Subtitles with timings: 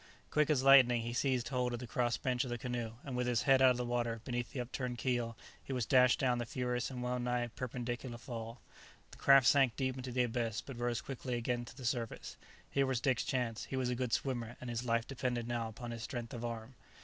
[0.31, 3.27] Quick as lightning he seized hold of the cross bench of the canoe, and with
[3.27, 6.89] his head out of water beneath the upturned keel, he was dashed down the furious
[6.89, 8.61] and well nigh perpendicular fall.
[9.11, 12.35] The craft sank deep into the abyss, but rose quickly again to the surface.
[12.71, 15.91] Here was Dick's chance, he was a good swimmer, and his life depended now upon
[15.91, 16.73] his strength of arm.